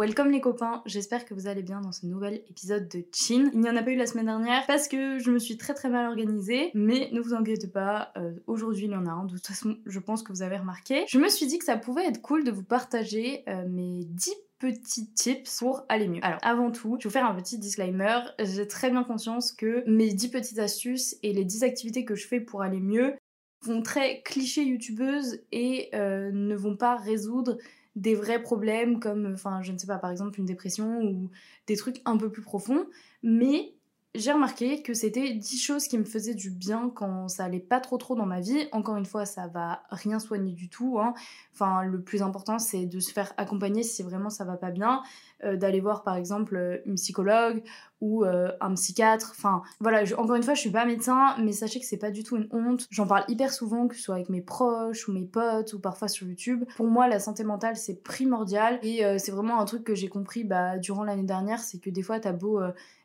[0.00, 3.50] Welcome les copains, j'espère que vous allez bien dans ce nouvel épisode de Chin.
[3.52, 5.74] Il n'y en a pas eu la semaine dernière parce que je me suis très
[5.74, 9.26] très mal organisée, mais ne vous inquiétez pas, euh, aujourd'hui il y en a un,
[9.26, 11.04] de toute façon je pense que vous avez remarqué.
[11.06, 14.32] Je me suis dit que ça pouvait être cool de vous partager euh, mes 10
[14.58, 16.20] petits tips pour aller mieux.
[16.22, 19.84] Alors avant tout, je vais vous faire un petit disclaimer, j'ai très bien conscience que
[19.86, 23.16] mes 10 petites astuces et les 10 activités que je fais pour aller mieux
[23.62, 27.58] vont très cliché youtubeuse et euh, ne vont pas résoudre
[27.96, 31.30] des vrais problèmes comme, enfin, je ne sais pas, par exemple une dépression ou
[31.66, 32.86] des trucs un peu plus profonds.
[33.22, 33.74] Mais
[34.14, 37.80] j'ai remarqué que c'était 10 choses qui me faisaient du bien quand ça allait pas
[37.80, 38.68] trop trop dans ma vie.
[38.72, 40.98] Encore une fois, ça va rien soigner du tout.
[40.98, 41.14] Hein.
[41.52, 45.02] Enfin, le plus important, c'est de se faire accompagner si vraiment ça va pas bien.
[45.42, 47.62] Euh, d'aller voir par exemple euh, une psychologue
[48.02, 49.32] ou euh, un psychiatre.
[49.34, 52.24] Enfin, voilà, encore une fois, je suis pas médecin, mais sachez que c'est pas du
[52.24, 52.86] tout une honte.
[52.90, 56.08] J'en parle hyper souvent, que ce soit avec mes proches ou mes potes ou parfois
[56.08, 56.64] sur YouTube.
[56.76, 60.44] Pour moi, la santé mentale, c'est primordial et c'est vraiment un truc que j'ai compris
[60.44, 62.60] bah, durant l'année dernière, c'est que des fois, t'as beau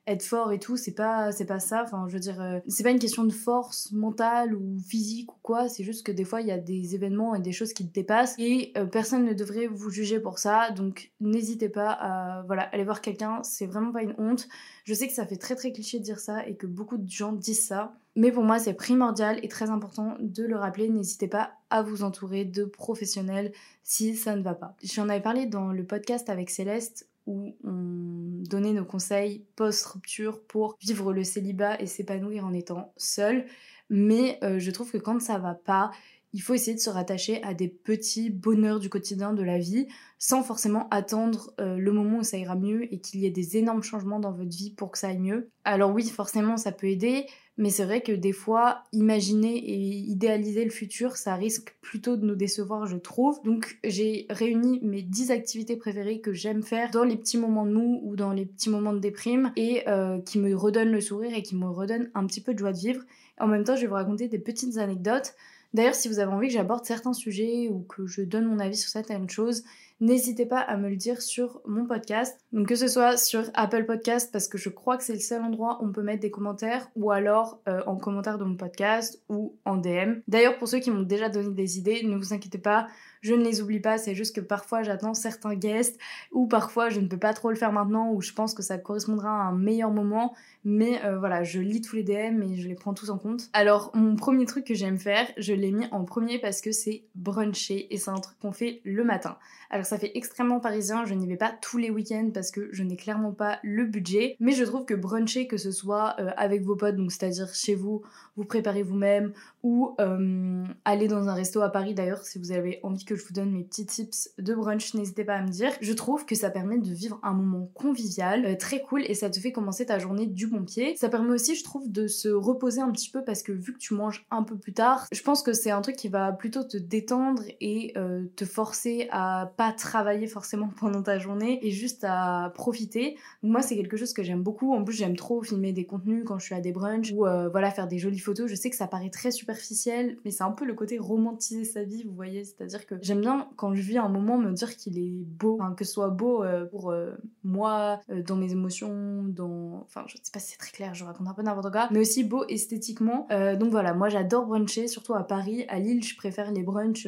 [0.07, 1.81] être fort et tout, c'est pas c'est pas ça.
[1.83, 5.67] Enfin, je veux dire, c'est pas une question de force mentale ou physique ou quoi.
[5.67, 7.93] C'est juste que des fois il y a des événements et des choses qui te
[7.93, 10.71] dépassent et personne ne devrait vous juger pour ça.
[10.71, 14.47] Donc n'hésitez pas à voilà, aller voir quelqu'un, c'est vraiment pas une honte.
[14.83, 17.09] Je sais que ça fait très très cliché de dire ça et que beaucoup de
[17.09, 17.93] gens disent ça.
[18.15, 20.89] Mais pour moi, c'est primordial et très important de le rappeler.
[20.89, 23.51] N'hésitez pas à vous entourer de professionnels
[23.83, 24.75] si ça ne va pas.
[24.83, 30.77] J'en avais parlé dans le podcast avec Céleste où on donnait nos conseils post-rupture pour
[30.81, 33.45] vivre le célibat et s'épanouir en étant seul.
[33.89, 35.91] Mais euh, je trouve que quand ça va pas,
[36.35, 39.87] il faut essayer de se rattacher à des petits bonheurs du quotidien de la vie
[40.19, 43.55] sans forcément attendre euh, le moment où ça ira mieux et qu'il y ait des
[43.55, 45.49] énormes changements dans votre vie pour que ça aille mieux.
[45.63, 47.25] Alors oui, forcément, ça peut aider,
[47.57, 52.25] mais c'est vrai que des fois, imaginer et idéaliser le futur, ça risque plutôt de
[52.25, 53.41] nous décevoir, je trouve.
[53.45, 57.71] Donc j'ai réuni mes 10 activités préférées que j'aime faire dans les petits moments de
[57.71, 61.33] mou ou dans les petits moments de déprime et euh, qui me redonnent le sourire
[61.33, 63.01] et qui me redonnent un petit peu de joie de vivre.
[63.39, 65.33] En même temps, je vais vous raconter des petites anecdotes
[65.75, 68.77] D'ailleurs, si vous avez envie que j'aborde certains sujets ou que je donne mon avis
[68.77, 69.65] sur certaines choses,
[70.01, 72.39] n'hésitez pas à me le dire sur mon podcast.
[72.51, 75.41] Donc que ce soit sur Apple Podcast parce que je crois que c'est le seul
[75.41, 79.21] endroit où on peut mettre des commentaires ou alors euh, en commentaire de mon podcast
[79.29, 80.19] ou en DM.
[80.27, 82.87] D'ailleurs pour ceux qui m'ont déjà donné des idées, ne vous inquiétez pas,
[83.21, 85.99] je ne les oublie pas, c'est juste que parfois j'attends certains guests
[86.31, 88.77] ou parfois je ne peux pas trop le faire maintenant ou je pense que ça
[88.77, 90.35] correspondra à un meilleur moment.
[90.63, 93.49] Mais euh, voilà, je lis tous les DM et je les prends tous en compte.
[93.53, 97.03] Alors mon premier truc que j'aime faire, je l'ai mis en premier parce que c'est
[97.15, 99.37] bruncher et c'est un truc qu'on fait le matin.
[99.85, 102.95] Ça fait extrêmement parisien, je n'y vais pas tous les week-ends parce que je n'ai
[102.95, 104.35] clairement pas le budget.
[104.39, 107.75] Mais je trouve que bruncher, que ce soit euh, avec vos potes, donc c'est-à-dire chez
[107.75, 108.01] vous,
[108.35, 112.79] vous préparez vous-même ou euh, aller dans un resto à Paris d'ailleurs si vous avez
[112.83, 115.71] envie que je vous donne mes petits tips de brunch, n'hésitez pas à me dire.
[115.81, 119.29] Je trouve que ça permet de vivre un moment convivial, euh, très cool, et ça
[119.29, 120.95] te fait commencer ta journée du bon pied.
[120.97, 123.79] Ça permet aussi, je trouve, de se reposer un petit peu parce que vu que
[123.79, 126.63] tu manges un peu plus tard, je pense que c'est un truc qui va plutôt
[126.63, 127.93] te détendre et
[128.35, 133.17] te forcer à pas travailler forcément pendant ta journée et juste à profiter.
[133.43, 134.73] moi, c'est quelque chose que j'aime beaucoup.
[134.73, 137.49] En plus, j'aime trop filmer des contenus quand je suis à des brunchs ou euh,
[137.49, 138.49] voilà faire des jolies photos.
[138.49, 141.83] Je sais que ça paraît très superficiel, mais c'est un peu le côté romantiser sa
[141.83, 142.43] vie, vous voyez.
[142.43, 145.85] C'est-à-dire que j'aime bien quand je vis un moment me dire qu'il est beau, que
[145.85, 147.11] ce soit beau euh, pour euh,
[147.43, 149.83] moi, dans mes émotions, dans...
[149.85, 151.99] Enfin, je sais pas si c'est très clair, je raconte un peu n'importe quoi, mais
[151.99, 153.27] aussi beau esthétiquement.
[153.59, 155.65] donc voilà, moi j'adore bruncher, surtout à Paris.
[155.67, 157.07] À Lille, je préfère les brunchs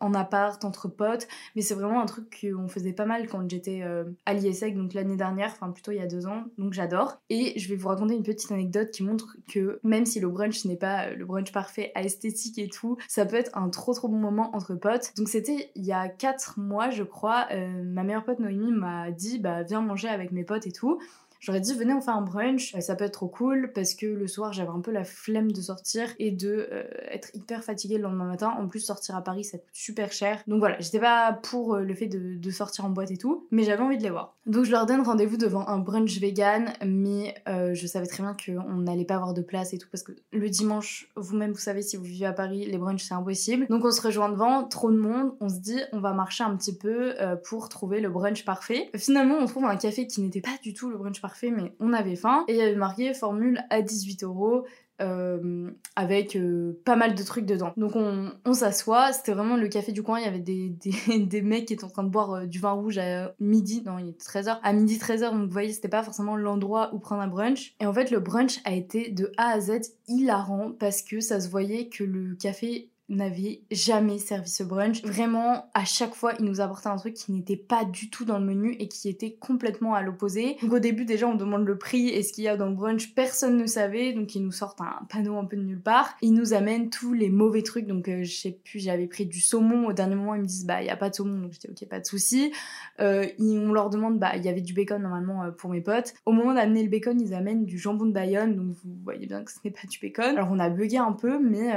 [0.00, 3.82] en appart, entre potes, mais c'est vraiment un truc qu'on faisait pas mal quand j'étais
[3.82, 7.18] euh, à l'ISEC, donc l'année dernière, enfin plutôt il y a deux ans, donc j'adore.
[7.30, 10.64] Et je vais vous raconter une petite anecdote qui montre que même si le brunch
[10.64, 14.08] n'est pas le brunch parfait à esthétique et tout, ça peut être un trop trop
[14.08, 15.12] bon moment entre potes.
[15.16, 19.10] Donc c'était il y a quatre mois, je crois, euh, ma meilleure pote Noémie m'a
[19.10, 20.98] dit bah viens manger avec mes potes et tout.
[21.46, 24.06] J'aurais dit venez on fait un brunch, euh, ça peut être trop cool parce que
[24.06, 27.98] le soir j'avais un peu la flemme de sortir et de euh, être hyper fatiguée
[27.98, 28.52] le lendemain matin.
[28.58, 30.42] En plus sortir à Paris ça coûte super cher.
[30.48, 33.62] Donc voilà, j'étais pas pour euh, le fait de, sortir en boîte et tout, mais
[33.62, 34.34] j'avais envie de les voir.
[34.46, 38.76] Donc je leur donne rendez-vous devant un brunch vegan, mais je savais très bien qu'on
[38.76, 41.96] n'allait pas avoir de place et tout parce que le dimanche, vous-même vous savez si
[41.96, 43.66] vous vivez à Paris, les brunchs c'est impossible.
[43.68, 46.56] Donc on se rejoint devant, trop de monde, on se dit on va marcher un
[46.56, 48.88] petit peu pour trouver le brunch parfait.
[48.96, 51.92] Finalement on trouve un café qui n'était pas du tout le brunch parfait mais on
[51.92, 52.44] avait faim.
[52.48, 54.64] Et il y avait marqué formule à 18 euros.
[55.02, 57.74] Euh, avec euh, pas mal de trucs dedans.
[57.76, 60.74] Donc on, s'assoit, c'était vraiment le café du coin, il y avait des,
[61.18, 63.98] des, mecs qui étaient en train de boire euh, du vin rouge à midi, non
[63.98, 67.20] il est 13h, à midi 13h, donc vous voyez c'était pas forcément l'endroit où prendre
[67.20, 67.74] un brunch.
[67.78, 71.40] Et en fait le brunch a été de A à Z hilarant parce que ça
[71.40, 75.02] se voyait que le café n'avait jamais servi ce brunch.
[75.04, 78.38] Vraiment, à chaque fois, il nous apportait un truc qui n'était pas du tout dans
[78.38, 80.56] le menu et qui était complètement à l'opposé.
[80.62, 82.74] Donc au début, déjà, on demande le prix et ce qu'il y a dans le
[82.74, 83.14] brunch.
[83.14, 86.16] Personne ne savait, donc ils nous sortent un panneau un peu de nulle part.
[86.20, 87.86] Ils nous amènent tous les mauvais trucs.
[87.86, 89.86] Donc euh, je sais plus, j'avais pris du saumon.
[89.86, 91.70] Au dernier moment, ils me disent bah il y a pas de saumon, donc j'étais
[91.70, 92.52] ok, pas de souci.
[92.98, 96.14] Euh, on leur demande bah il y avait du bacon normalement euh, pour mes potes.
[96.24, 99.44] Au moment d'amener le bacon, ils amènent du jambon de Bayonne, donc vous voyez bien
[99.44, 100.36] que ce n'est pas du bacon.
[100.36, 101.72] Alors on a bugué un peu, mais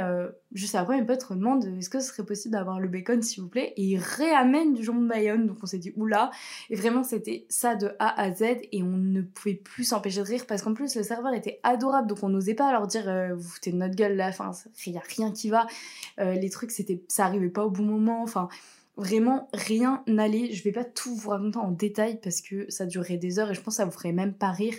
[0.52, 3.48] juste après mes potes demandent est-ce que ce serait possible d'avoir le bacon s'il vous
[3.48, 3.72] plaît?
[3.76, 6.30] Et ils réamènent du jambon de Bayonne donc on s'est dit oula!
[6.70, 8.42] Et vraiment c'était ça de A à Z.
[8.72, 12.08] Et on ne pouvait plus s'empêcher de rire parce qu'en plus le serveur était adorable.
[12.08, 14.28] Donc on n'osait pas leur dire euh, vous foutez de notre gueule là.
[14.28, 14.52] Enfin
[14.86, 15.66] il y a rien qui va.
[16.18, 18.22] Euh, les trucs c'était ça arrivait pas au bon moment.
[18.22, 18.48] Enfin
[18.96, 20.52] Vraiment, rien n'allait.
[20.52, 23.54] Je vais pas tout vous raconter en détail parce que ça durerait des heures et
[23.54, 24.74] je pense que ça vous ferait même pas rire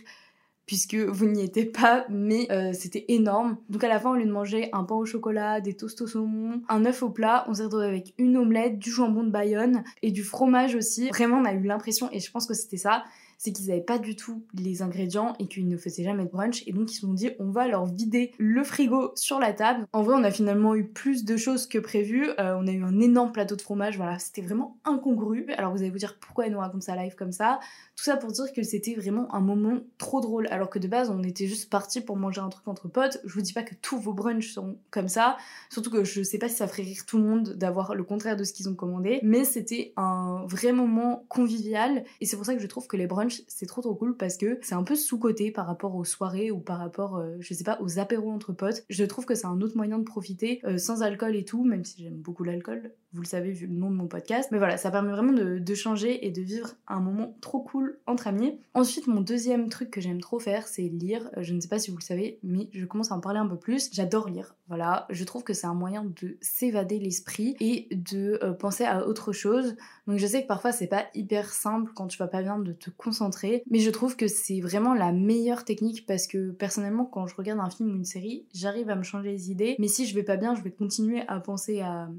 [0.72, 3.58] puisque vous n'y étiez pas, mais euh, c'était énorme.
[3.68, 6.62] Donc à la fin, lieu de manger un pain au chocolat, des toasts au saumon,
[6.70, 10.12] un œuf au plat, on s'est retrouvé avec une omelette, du jambon de Bayonne et
[10.12, 11.10] du fromage aussi.
[11.10, 13.04] Vraiment, on a eu l'impression, et je pense que c'était ça,
[13.42, 16.62] c'est qu'ils n'avaient pas du tout les ingrédients et qu'ils ne faisaient jamais de brunch.
[16.68, 19.88] Et donc ils se sont dit, on va leur vider le frigo sur la table.
[19.94, 22.30] En vrai, on a finalement eu plus de choses que prévu.
[22.40, 23.98] Euh, on a eu un énorme plateau de fromage.
[23.98, 25.48] Voilà, c'était vraiment incongru.
[25.58, 27.60] Alors vous allez vous dire pourquoi elle nous raconte ça live comme ça?
[27.96, 30.46] Tout ça pour dire que c'était vraiment un moment trop drôle.
[30.52, 33.22] Alors que de base, on était juste parti pour manger un truc entre potes.
[33.26, 35.38] Je vous dis pas que tous vos brunchs sont comme ça.
[35.72, 38.38] Surtout que je sais pas si ça ferait rire tout le monde d'avoir le contraire
[38.38, 39.20] de ce qu'ils ont commandé.
[39.24, 42.04] Mais c'était un vrai moment convivial.
[42.20, 44.38] Et c'est pour ça que je trouve que les brunchs c'est trop trop cool parce
[44.38, 47.64] que c'est un peu sous-côté par rapport aux soirées ou par rapport, euh, je sais
[47.64, 48.84] pas, aux apéros entre potes.
[48.90, 51.86] Je trouve que c'est un autre moyen de profiter euh, sans alcool et tout, même
[51.86, 54.50] si j'aime beaucoup l'alcool, vous le savez vu le nom de mon podcast.
[54.52, 58.28] Mais voilà, ça permet vraiment de, changer et de vivre un moment trop cool entre
[58.28, 58.60] amis.
[58.74, 61.30] Ensuite, mon deuxième truc que j'aime trop faire, c'est lire.
[61.38, 63.40] Euh, je ne sais pas si vous le savez, mais je commence à en parler
[63.40, 63.90] un peu plus.
[63.94, 64.56] J'adore lire.
[64.68, 69.32] Voilà, je trouve que c'est un moyen de s'évader l'esprit et de penser à autre
[69.32, 69.76] chose.
[70.08, 72.72] Donc je sais que parfois c'est pas hyper simple quand tu vas pas bien de
[72.72, 73.32] te concentrer
[73.70, 77.60] mais je trouve que c'est vraiment la meilleure technique parce que personnellement, quand je regarde
[77.60, 80.24] un film ou une série, j'arrive à me changer les idées, mais si je vais
[80.24, 82.10] pas bien, je vais continuer à penser à,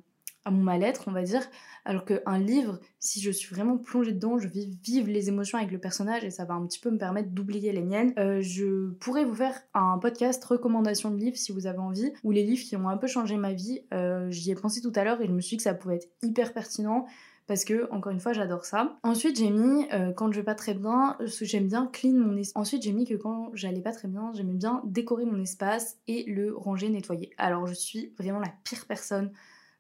[0.51, 1.43] mon mal-être, on va dire.
[1.85, 5.73] Alors qu'un livre, si je suis vraiment plongée dedans, je vais vivre les émotions avec
[5.73, 8.13] le personnage et ça va un petit peu me permettre d'oublier les miennes.
[8.19, 12.31] Euh, je pourrais vous faire un podcast recommandation de livres si vous avez envie, ou
[12.31, 13.81] les livres qui ont un peu changé ma vie.
[13.93, 15.97] Euh, j'y ai pensé tout à l'heure et je me suis dit que ça pouvait
[15.97, 17.07] être hyper pertinent
[17.47, 18.99] parce que encore une fois j'adore ça.
[19.03, 22.61] Ensuite j'ai mis euh, quand je vais pas très bien, j'aime bien clean mon espace.
[22.61, 26.25] Ensuite j'ai mis que quand j'allais pas très bien, j'aimais bien décorer mon espace et
[26.25, 27.31] le ranger, nettoyer.
[27.39, 29.33] Alors je suis vraiment la pire personne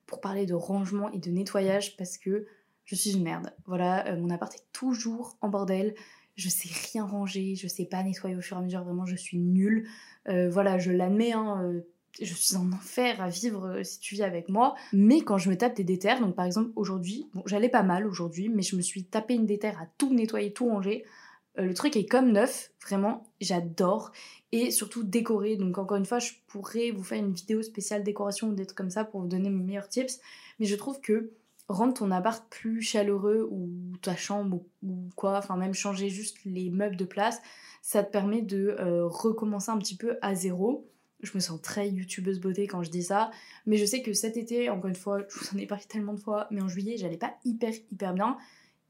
[0.06, 2.46] pour parler de rangement et de nettoyage parce que
[2.84, 3.52] je suis une merde.
[3.66, 5.94] Voilà, euh, mon appart est toujours en bordel.
[6.34, 9.16] Je sais rien ranger, je sais pas nettoyer au fur et à mesure, vraiment je
[9.16, 9.86] suis nulle.
[10.28, 11.82] Euh, voilà, je l'admets, hein,
[12.20, 14.74] je suis en enfer à vivre euh, si tu vis avec moi.
[14.92, 18.06] Mais quand je me tape des déterres, donc par exemple aujourd'hui, bon j'allais pas mal
[18.06, 21.04] aujourd'hui, mais je me suis tapé une déterre à tout nettoyer, tout ranger.
[21.58, 24.12] Euh, le truc est comme neuf, vraiment, j'adore.
[24.52, 25.56] Et surtout décorer.
[25.56, 28.76] Donc encore une fois, je pourrais vous faire une vidéo spéciale décoration ou des trucs
[28.76, 30.20] comme ça pour vous donner mes meilleurs tips.
[30.60, 31.32] Mais je trouve que
[31.68, 33.70] rendre ton appart plus chaleureux ou
[34.02, 37.40] ta chambre ou, quoi, enfin même changer juste les meubles de place,
[37.82, 40.88] ça te permet de euh, recommencer un petit peu à zéro.
[41.22, 43.30] Je me sens très youtubeuse beauté quand je dis ça.
[43.66, 46.14] Mais je sais que cet été, encore une fois, je vous en ai parlé tellement
[46.14, 48.36] de fois, mais en juillet, j'allais pas hyper hyper bien.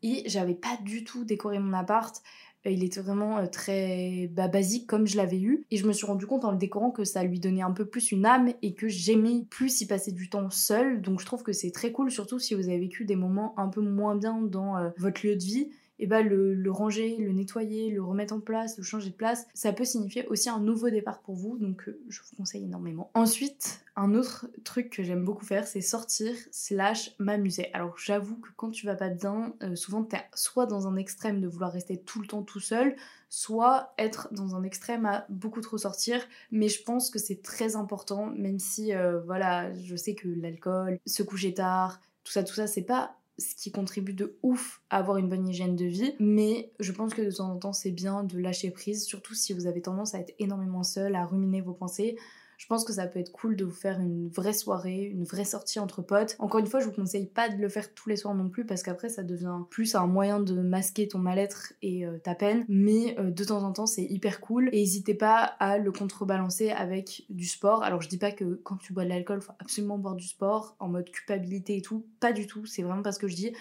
[0.02, 2.22] Et j'avais pas du tout décoré mon appart.
[2.66, 5.64] Euh, il était vraiment euh, très bah, basique comme je l'avais eu.
[5.70, 7.84] Et je me suis rendu compte en le décorant que ça lui donnait un peu
[7.84, 11.00] plus une âme et que j'aimais plus y passer du temps seul.
[11.00, 13.68] Donc je trouve que c'est très cool, surtout si vous avez vécu des moments un
[13.68, 17.90] peu moins bien dans euh, votre lieu de vie et bah le, ranger, le nettoyer,
[17.90, 21.20] le remettre en place, le changer de place, ça peut signifier aussi un nouveau départ
[21.20, 23.10] pour vous, donc euh, je vous conseille énormément.
[23.14, 27.72] Ensuite, un autre truc que j'aime beaucoup faire, c'est sortir slash m'amuser.
[27.72, 31.40] Alors j'avoue que quand tu vas pas bien, euh, souvent t'es soit dans un extrême
[31.40, 32.96] de vouloir rester tout le temps tout seul,
[33.28, 36.20] soit être dans un extrême à beaucoup trop sortir,
[36.50, 40.98] mais je pense que c'est très important, même si euh, voilà, je sais que l'alcool,
[41.06, 44.98] se coucher tard, tout ça, tout ça, c'est pas ce qui contribue de ouf à
[44.98, 46.14] avoir une bonne hygiène de vie.
[46.18, 49.52] Mais je pense que de temps en temps, c'est bien de lâcher prise, surtout si
[49.52, 52.16] vous avez tendance à être énormément seul, à ruminer vos pensées
[52.62, 55.44] je pense que ça peut être cool de vous faire une vraie soirée, une vraie
[55.44, 56.36] sortie entre potes.
[56.38, 58.64] Encore une fois, je vous conseille pas de le faire tous les soirs non plus
[58.64, 62.64] parce qu'après ça devient plus un moyen de masquer ton mal-être et euh, ta peine.
[62.68, 66.70] Mais euh, de temps en temps, c'est hyper cool et n'hésitez pas à le contrebalancer
[66.70, 67.82] avec du sport.
[67.82, 70.76] Alors je dis pas que quand tu bois de l'alcool, faut absolument boire du sport
[70.78, 72.64] en mode culpabilité et tout, pas du tout.
[72.64, 73.52] C'est vraiment pas ce que je dis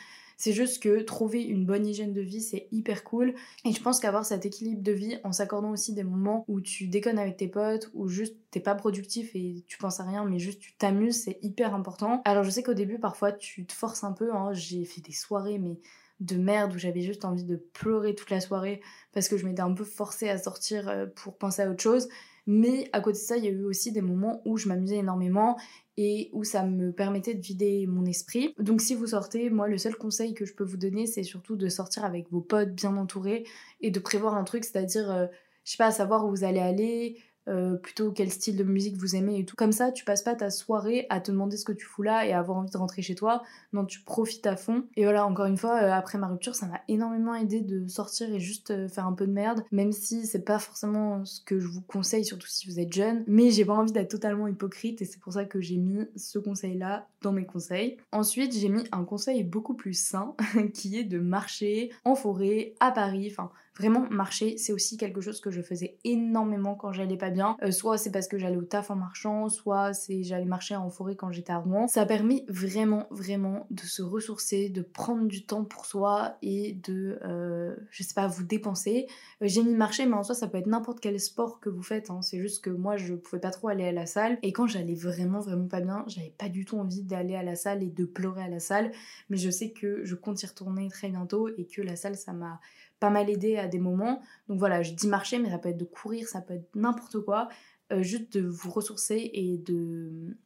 [0.41, 3.35] C'est juste que trouver une bonne hygiène de vie, c'est hyper cool.
[3.63, 6.87] Et je pense qu'avoir cet équilibre de vie en s'accordant aussi des moments où tu
[6.87, 10.39] déconnes avec tes potes, ou juste t'es pas productif et tu penses à rien, mais
[10.39, 12.23] juste tu t'amuses, c'est hyper important.
[12.25, 14.33] Alors je sais qu'au début, parfois, tu te forces un peu.
[14.33, 14.51] Hein.
[14.53, 15.77] J'ai fait des soirées, mais
[16.21, 18.81] de merde où j'avais juste envie de pleurer toute la soirée
[19.13, 22.09] parce que je m'étais un peu forcée à sortir euh, pour penser à autre chose.
[22.47, 24.97] Mais à côté de ça, il y a eu aussi des moments où je m'amusais
[24.97, 25.57] énormément
[25.97, 28.53] et où ça me permettait de vider mon esprit.
[28.59, 31.55] Donc si vous sortez, moi le seul conseil que je peux vous donner, c'est surtout
[31.55, 33.45] de sortir avec vos potes bien entourés
[33.81, 35.27] et de prévoir un truc, c'est-à-dire, euh,
[35.63, 37.17] je sais pas, savoir où vous allez aller,
[37.51, 39.55] euh, plutôt quel style de musique vous aimez et tout.
[39.55, 42.25] Comme ça, tu passes pas ta soirée à te demander ce que tu fous là
[42.25, 43.43] et avoir envie de rentrer chez toi.
[43.73, 44.85] Non, tu profites à fond.
[44.95, 48.33] Et voilà, encore une fois, euh, après ma rupture, ça m'a énormément aidé de sortir
[48.33, 51.59] et juste euh, faire un peu de merde, même si c'est pas forcément ce que
[51.59, 53.23] je vous conseille, surtout si vous êtes jeune.
[53.27, 56.39] Mais j'ai pas envie d'être totalement hypocrite et c'est pour ça que j'ai mis ce
[56.39, 57.97] conseil-là dans mes conseils.
[58.11, 60.35] Ensuite, j'ai mis un conseil beaucoup plus sain
[60.73, 63.27] qui est de marcher en forêt à Paris.
[63.29, 67.57] Enfin, Vraiment, marcher, c'est aussi quelque chose que je faisais énormément quand j'allais pas bien.
[67.63, 70.91] Euh, soit c'est parce que j'allais au taf en marchant, soit c'est j'allais marcher en
[70.91, 71.87] forêt quand j'étais à Rouen.
[71.87, 76.73] Ça a permis vraiment, vraiment de se ressourcer, de prendre du temps pour soi et
[76.73, 79.07] de, euh, je sais pas, vous dépenser.
[79.41, 81.81] Euh, j'ai mis marcher, mais en soi, ça peut être n'importe quel sport que vous
[81.81, 82.11] faites.
[82.11, 82.21] Hein.
[82.21, 84.37] C'est juste que moi, je pouvais pas trop aller à la salle.
[84.43, 87.55] Et quand j'allais vraiment, vraiment pas bien, j'avais pas du tout envie d'aller à la
[87.55, 88.91] salle et de pleurer à la salle.
[89.31, 92.31] Mais je sais que je compte y retourner très bientôt et que la salle, ça
[92.31, 92.59] m'a
[93.01, 94.21] pas mal aidé à des moments.
[94.47, 97.19] Donc voilà, je dis marcher, mais ça peut être de courir, ça peut être n'importe
[97.19, 97.49] quoi.
[97.91, 100.37] Euh, juste de vous ressourcer et de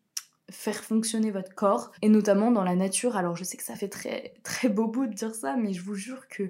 [0.49, 3.17] faire fonctionner votre corps et notamment dans la nature.
[3.17, 5.95] Alors je sais que ça fait très très bobo de dire ça, mais je vous
[5.95, 6.49] jure que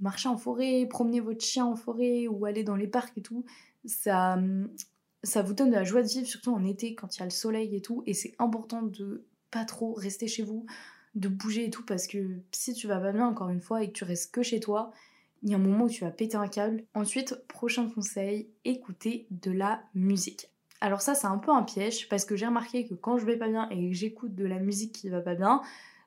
[0.00, 3.44] marcher en forêt, promener votre chien en forêt ou aller dans les parcs et tout,
[3.86, 4.38] ça
[5.22, 7.26] ça vous donne de la joie de vivre surtout en été quand il y a
[7.26, 10.66] le soleil et tout et c'est important de pas trop rester chez vous,
[11.14, 13.86] de bouger et tout parce que si tu vas pas bien encore une fois et
[13.86, 14.92] que tu restes que chez toi,
[15.44, 16.84] il y a un moment où tu vas péter un câble.
[16.94, 20.48] Ensuite, prochain conseil, écouter de la musique.
[20.80, 23.36] Alors ça, c'est un peu un piège parce que j'ai remarqué que quand je vais
[23.36, 25.60] pas bien et que j'écoute de la musique qui va pas bien,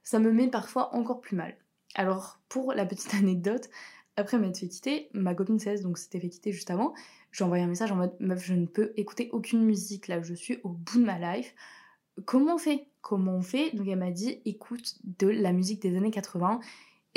[0.03, 1.55] ça me met parfois encore plus mal.
[1.93, 3.69] Alors, pour la petite anecdote,
[4.15, 6.95] après m'être fait quitter, ma copine 16, donc c'était fait quitter juste avant,
[7.31, 10.33] j'ai envoyé un message en mode meuf, je ne peux écouter aucune musique là, je
[10.33, 11.53] suis au bout de ma life.
[12.25, 12.87] Comment on fait?
[13.01, 13.75] Comment on fait?
[13.75, 16.59] Donc elle m'a dit écoute de la musique des années 80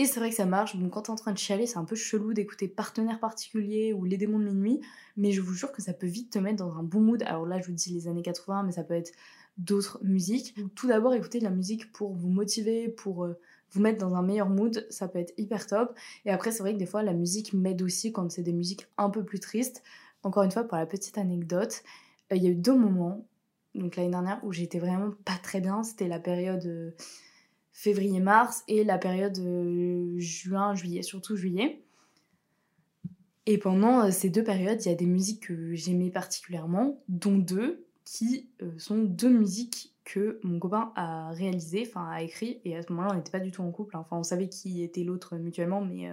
[0.00, 0.76] et c'est vrai que ça marche.
[0.76, 4.06] Bon, quand t'es en train de chialer, c'est un peu chelou d'écouter Partenaire particulier ou
[4.06, 4.80] Les démons de minuit,
[5.18, 7.22] mais je vous jure que ça peut vite te mettre dans un bon mood.
[7.24, 9.12] Alors là, je vous dis les années 80, mais ça peut être
[9.58, 10.54] d'autres musiques.
[10.74, 13.38] Tout d'abord, écouter de la musique pour vous motiver, pour euh,
[13.72, 15.94] vous mettre dans un meilleur mood, ça peut être hyper top.
[16.24, 18.86] Et après, c'est vrai que des fois, la musique m'aide aussi quand c'est des musiques
[18.96, 19.82] un peu plus tristes.
[20.22, 21.82] Encore une fois, pour la petite anecdote,
[22.32, 23.26] euh, il y a eu deux moments,
[23.74, 25.82] donc l'année dernière, où j'étais vraiment pas très bien.
[25.82, 26.64] C'était la période.
[26.64, 26.92] Euh,
[27.72, 31.82] février-mars et la période euh, juin-juillet, surtout juillet.
[33.46, 37.38] Et pendant euh, ces deux périodes, il y a des musiques que j'aimais particulièrement, dont
[37.38, 42.76] deux qui euh, sont deux musiques que mon copain a réalisées, enfin a écrit, et
[42.76, 44.00] à ce moment-là on n'était pas du tout en couple, hein.
[44.00, 46.10] enfin on savait qui était l'autre mutuellement, mais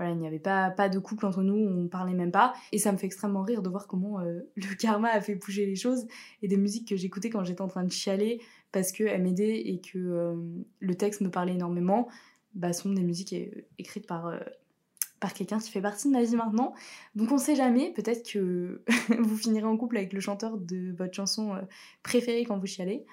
[0.00, 2.54] il n'y avait pas, de couple entre nous, on parlait même pas.
[2.72, 5.76] Et ça me fait extrêmement rire de voir comment le karma a fait bouger les
[5.76, 6.06] choses.
[6.42, 8.40] Et des musiques que j'écoutais quand j'étais en train de chialer,
[8.72, 10.34] parce qu'elle m'aidait et que euh,
[10.80, 12.08] le texte me parlait énormément,
[12.54, 13.34] bah, sont des musiques
[13.78, 14.38] écrites par, euh,
[15.20, 16.74] par quelqu'un qui fait partie de ma vie maintenant.
[17.14, 18.82] Donc on sait jamais, peut-être que
[19.18, 21.60] vous finirez en couple avec le chanteur de votre chanson euh,
[22.02, 23.06] préférée quand vous chialez.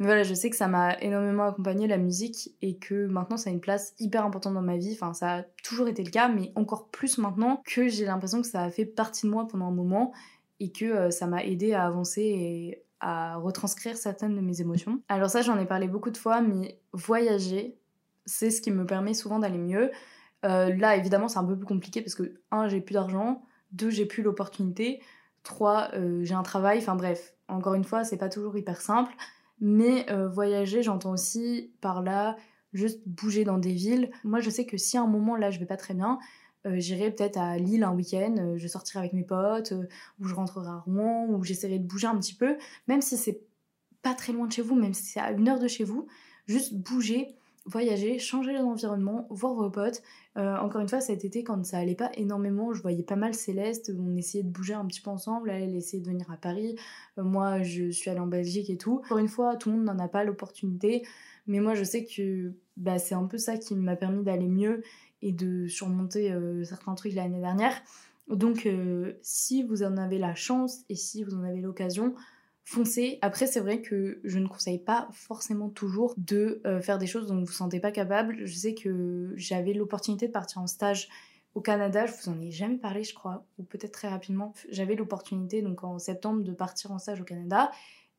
[0.00, 3.50] Mais voilà, je sais que ça m'a énormément accompagné la musique et que maintenant ça
[3.50, 4.92] a une place hyper importante dans ma vie.
[4.94, 8.48] Enfin, ça a toujours été le cas, mais encore plus maintenant que j'ai l'impression que
[8.48, 10.12] ça a fait partie de moi pendant un moment
[10.58, 15.02] et que ça m'a aidé à avancer et à retranscrire certaines de mes émotions.
[15.08, 17.76] Alors ça, j'en ai parlé beaucoup de fois, mais voyager,
[18.26, 19.90] c'est ce qui me permet souvent d'aller mieux.
[20.44, 23.42] Euh, là, évidemment, c'est un peu plus compliqué parce que, un, j'ai plus d'argent,
[23.72, 25.02] deux, j'ai plus l'opportunité,
[25.42, 29.12] trois, euh, j'ai un travail, enfin bref, encore une fois, c'est pas toujours hyper simple.
[29.60, 32.36] Mais euh, voyager, j'entends aussi par là
[32.72, 34.10] juste bouger dans des villes.
[34.24, 36.18] Moi, je sais que si à un moment là, je vais pas très bien,
[36.66, 39.72] euh, j'irai peut-être à Lille un week-end, euh, je sortirai avec mes potes,
[40.18, 43.42] ou je rentrerai à Rouen, ou j'essaierai de bouger un petit peu, même si c'est
[44.02, 46.06] pas très loin de chez vous, même si c'est à une heure de chez vous,
[46.46, 47.36] juste bouger,
[47.66, 50.02] voyager, changer l'environnement, voir vos potes.
[50.36, 53.92] encore une fois, cet été, quand ça allait pas énormément, je voyais pas mal Céleste,
[53.98, 56.76] on essayait de bouger un petit peu ensemble, elle, essayait de venir à Paris,
[57.16, 59.02] moi je suis allée en Belgique et tout.
[59.04, 61.02] Encore une fois, tout le monde n'en a pas l'opportunité,
[61.46, 64.82] mais moi je sais que bah, c'est un peu ça qui m'a permis d'aller mieux
[65.22, 67.74] et de surmonter euh, certains trucs l'année dernière.
[68.28, 72.14] Donc euh, si vous en avez la chance et si vous en avez l'occasion,
[72.70, 73.18] foncez.
[73.20, 77.26] Après, c'est vrai que je ne conseille pas forcément toujours de euh, faire des choses
[77.26, 78.46] dont vous vous sentez pas capable.
[78.46, 81.08] Je sais que j'avais l'opportunité de partir en stage
[81.56, 84.54] au Canada, je vous en ai jamais parlé, je crois, ou peut-être très rapidement.
[84.70, 87.72] J'avais l'opportunité, donc en septembre, de partir en stage au Canada.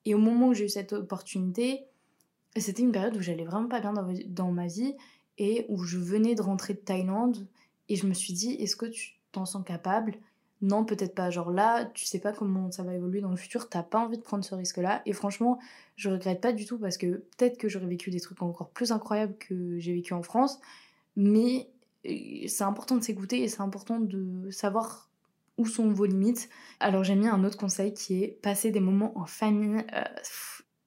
[0.04, 1.86] Et au moment où j'ai eu cette opportunité,
[2.58, 4.96] c'était une période où j'allais vraiment pas bien dans, ma vie
[5.38, 7.48] et où je venais de rentrer de Thaïlande.
[7.88, 10.16] Et je me suis dit, est-ce que tu t'en sens capable?
[10.62, 11.30] Non, peut-être pas.
[11.32, 14.18] Genre là, tu sais pas comment ça va évoluer dans le futur, t'as pas envie
[14.18, 15.02] de prendre ce risque-là.
[15.06, 15.60] Et franchement,
[15.96, 18.92] je regrette pas du tout parce que peut-être que j'aurais vécu des trucs encore plus
[18.92, 20.60] incroyables que j'ai vécu en France.
[21.16, 21.70] Mais
[22.48, 25.10] c'est important de s'écouter et c'est important de savoir
[25.58, 26.50] où sont vos limites.
[26.80, 29.84] Alors j'ai mis un autre conseil qui est passer des moments en famille.
[29.94, 30.04] Euh,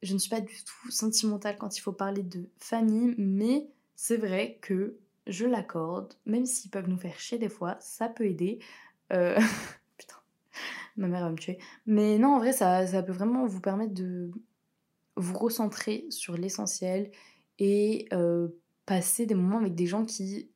[0.02, 3.66] je ne suis pas du tout sentimentale quand il faut parler de famille, mais
[3.96, 8.26] c'est vrai que je l'accorde, même s'ils peuvent nous faire chier des fois, ça peut
[8.26, 8.58] aider.
[9.12, 9.38] Euh,
[9.98, 10.16] putain,
[10.96, 11.58] ma mère va me tuer.
[11.86, 14.30] Mais non, en vrai, ça, peut vraiment vous permettre de
[15.16, 17.10] vous recentrer sur l'essentiel
[17.58, 18.48] et euh,
[18.86, 20.50] passer des moments avec des gens qui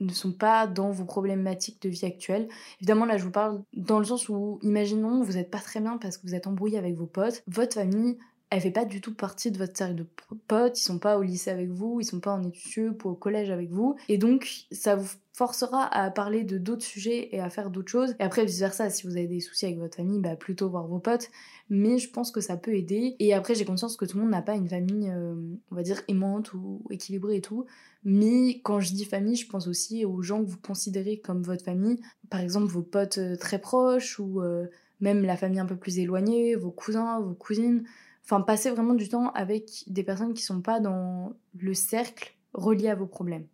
[0.00, 2.48] ne sont pas dans vos problématiques de vie actuelles.
[2.80, 5.98] Évidemment, là, je vous parle dans le sens où, imaginons, vous n'êtes pas très bien
[5.98, 7.42] parce que vous êtes embrouillé avec vos potes.
[7.46, 8.18] Votre famille,
[8.50, 10.06] elle fait pas du tout partie de votre cercle de
[10.46, 13.14] potes, ils sont pas au lycée avec vous, ils sont pas en études ou au
[13.14, 13.96] collège avec vous.
[14.08, 18.16] Et donc, ça vous forcera à parler de d'autres sujets et à faire d'autres choses.
[18.18, 20.86] Et après, vice versa, si vous avez des soucis avec votre famille, bah plutôt voir
[20.86, 21.30] vos potes.
[21.68, 23.16] Mais je pense que ça peut aider.
[23.18, 25.34] Et après, j'ai conscience que tout le monde n'a pas une famille, euh,
[25.70, 27.66] on va dire, aimante ou équilibrée et tout.
[28.02, 31.64] Mais quand je dis famille, je pense aussi aux gens que vous considérez comme votre
[31.64, 32.00] famille.
[32.30, 34.66] Par exemple, vos potes euh, très proches ou euh,
[35.00, 37.84] même la famille un peu plus éloignée, vos cousins, vos cousines.
[38.30, 42.90] Enfin, passer vraiment du temps avec des personnes qui sont pas dans le cercle relié
[42.90, 43.46] à vos problèmes.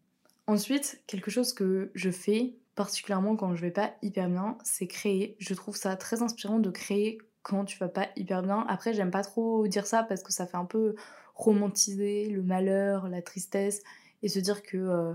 [0.49, 5.37] Ensuite, quelque chose que je fais, particulièrement quand je vais pas hyper bien, c'est créer.
[5.38, 8.66] Je trouve ça très inspirant de créer quand tu vas pas hyper bien.
[8.69, 10.97] Après, j'aime pas trop dire ça parce que ça fait un peu
[11.37, 13.81] romantiser le malheur, la tristesse
[14.25, 15.14] et se dire que euh,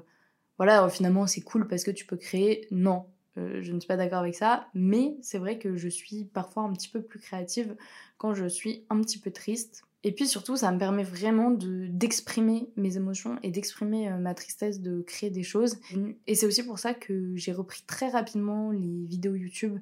[0.57, 2.65] voilà, finalement c'est cool parce que tu peux créer.
[2.71, 3.07] Non,
[3.39, 6.63] euh, je ne suis pas d'accord avec ça, mais c'est vrai que je suis parfois
[6.63, 7.75] un petit peu plus créative
[8.17, 9.83] quand je suis un petit peu triste.
[10.03, 14.79] Et puis surtout, ça me permet vraiment d'exprimer mes émotions et d'exprimer euh, ma tristesse,
[14.81, 15.77] de créer des choses.
[16.25, 19.77] Et c'est aussi pour ça que j'ai repris très rapidement les vidéos YouTube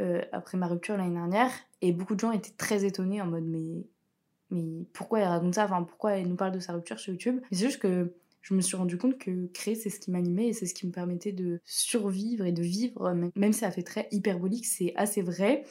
[0.00, 1.50] euh, après ma rupture l'année dernière.
[1.82, 3.84] Et beaucoup de gens étaient très étonnés en mode mais,
[4.50, 5.64] mais pourquoi elle raconte ça?
[5.64, 7.40] Enfin, pourquoi elle nous parle de sa rupture sur YouTube?
[7.50, 10.52] C'est juste que je me suis rendu compte que créer, c'est ce qui m'animait et
[10.52, 14.08] c'est ce qui me permettait de survivre et de vivre, même si ça fait très
[14.10, 15.64] hyperbolique, c'est assez vrai.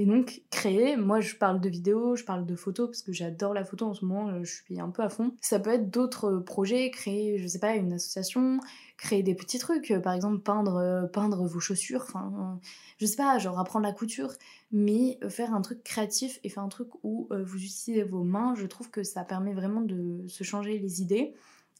[0.00, 3.52] Et donc, créer, moi je parle de vidéos, je parle de photos parce que j'adore
[3.52, 5.32] la photo en ce moment, euh, je suis un peu à fond.
[5.40, 8.60] Ça peut être d'autres projets, créer, je sais pas, une association,
[8.96, 12.60] créer des petits trucs, par exemple peindre, euh, peindre vos chaussures, enfin,
[12.98, 14.34] je sais pas, genre apprendre la couture,
[14.70, 18.54] mais faire un truc créatif et faire un truc où euh, vous utilisez vos mains,
[18.54, 21.34] je trouve que ça permet vraiment de se changer les idées.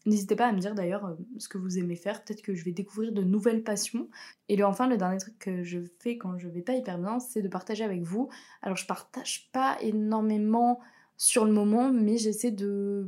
[0.09, 2.65] N'hésitez pas à me dire d'ailleurs euh, ce que vous aimez faire, peut-être que je
[2.65, 4.09] vais découvrir de nouvelles passions.
[4.49, 7.43] Et enfin, le dernier truc que je fais quand je vais pas hyper bien, c'est
[7.43, 8.31] de partager avec vous.
[8.63, 10.81] Alors je partage pas énormément
[11.19, 13.07] sur le moment, mais j'essaie de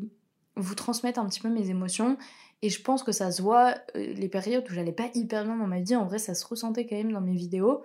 [0.56, 2.18] vous transmettre un petit peu mes émotions.
[2.60, 5.56] Et je pense que ça se voit, euh, les périodes où j'allais pas hyper bien
[5.56, 7.82] dans ma vie, en vrai ça se ressentait quand même dans mes vidéos.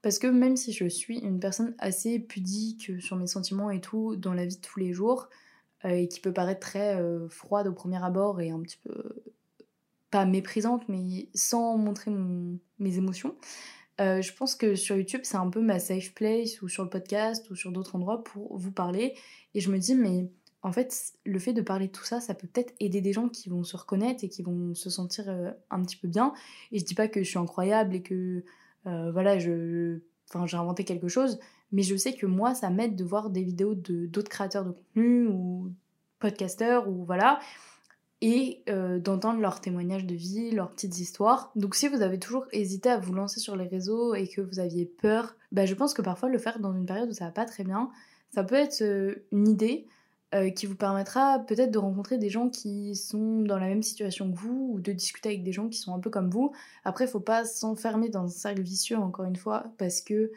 [0.00, 4.16] Parce que même si je suis une personne assez pudique sur mes sentiments et tout
[4.16, 5.28] dans la vie de tous les jours,
[5.84, 9.22] et qui peut paraître très euh, froide au premier abord et un petit peu
[10.10, 12.10] pas méprisante, mais sans montrer
[12.78, 13.34] mes émotions.
[14.00, 16.90] Euh, je pense que sur YouTube, c'est un peu ma safe place, ou sur le
[16.90, 19.14] podcast, ou sur d'autres endroits pour vous parler.
[19.54, 20.30] Et je me dis, mais
[20.62, 23.48] en fait, le fait de parler tout ça, ça peut peut-être aider des gens qui
[23.48, 25.28] vont se reconnaître et qui vont se sentir
[25.70, 26.32] un petit peu bien.
[26.70, 28.44] Et je dis pas que je suis incroyable et que,
[28.84, 31.38] voilà, je, enfin, j'ai inventé quelque chose,
[31.72, 34.70] mais je sais que moi, ça m'aide de voir des vidéos de d'autres créateurs de
[34.72, 35.72] contenu ou
[36.18, 37.40] podcasteurs ou voilà,
[38.20, 41.52] et euh, d'entendre leurs témoignages de vie, leurs petites histoires.
[41.56, 44.60] Donc si vous avez toujours hésité à vous lancer sur les réseaux et que vous
[44.60, 47.32] aviez peur, bah, je pense que parfois le faire dans une période où ça va
[47.32, 47.90] pas très bien,
[48.34, 49.86] ça peut être euh, une idée
[50.34, 54.30] euh, qui vous permettra peut-être de rencontrer des gens qui sont dans la même situation
[54.30, 56.52] que vous ou de discuter avec des gens qui sont un peu comme vous.
[56.84, 60.32] Après, faut pas s'enfermer dans un cercle vicieux encore une fois parce que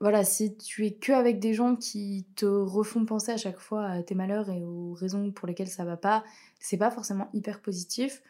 [0.00, 3.84] voilà, si tu es que avec des gens qui te refont penser à chaque fois
[3.86, 6.24] à tes malheurs et aux raisons pour lesquelles ça va pas,
[6.58, 8.22] c'est pas forcément hyper positif.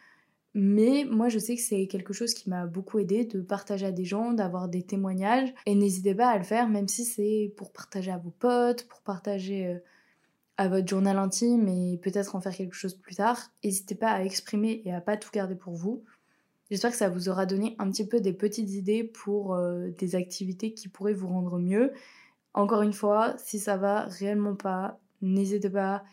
[0.54, 3.92] Mais moi, je sais que c'est quelque chose qui m'a beaucoup aidé de partager à
[3.92, 5.52] des gens, d'avoir des témoignages.
[5.66, 9.00] Et n'hésitez pas à le faire, même si c'est pour partager à vos potes, pour
[9.02, 9.78] partager euh,
[10.60, 13.50] à votre journal intime et peut-être en faire quelque chose plus tard.
[13.64, 16.04] N'hésitez pas à exprimer et à pas tout garder pour vous.
[16.70, 20.16] J'espère que ça vous aura donné un petit peu des petites idées pour euh, des
[20.16, 21.94] activités qui pourraient vous rendre mieux.
[22.52, 26.04] Encore une fois, si ça va réellement pas, n'hésitez pas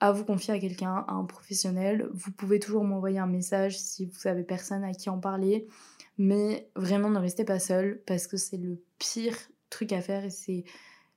[0.00, 2.08] à vous confier à quelqu'un, à un professionnel.
[2.14, 5.66] Vous pouvez toujours m'envoyer un message si vous avez personne à qui en parler.
[6.16, 9.36] Mais vraiment, ne restez pas seul parce que c'est le pire
[9.68, 10.64] truc à faire et c'est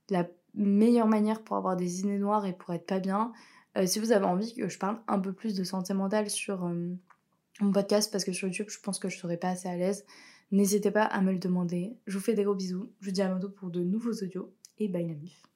[0.10, 3.32] la meilleure manière pour avoir des idées noires et pour être pas bien.
[3.78, 6.66] Euh, si vous avez envie que je parle un peu plus de santé mentale sur
[6.66, 6.96] euh,
[7.60, 10.06] mon podcast, parce que sur YouTube, je pense que je serais pas assez à l'aise,
[10.52, 11.98] n'hésitez pas à me le demander.
[12.08, 12.92] Je vous fais des gros bisous.
[13.02, 15.55] Je vous dis à bientôt pour de nouveaux audios et bye la mif.